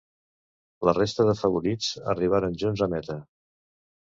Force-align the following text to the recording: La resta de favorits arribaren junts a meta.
La 0.87 0.93
resta 0.99 1.25
de 1.27 1.35
favorits 1.41 1.91
arribaren 2.15 2.59
junts 2.65 2.85
a 2.87 2.89
meta. 2.95 3.19